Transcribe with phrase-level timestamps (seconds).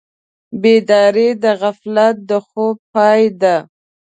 [0.61, 3.57] بیداري د غفلت د خوب پای ده.